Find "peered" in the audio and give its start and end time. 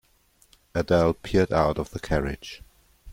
1.13-1.53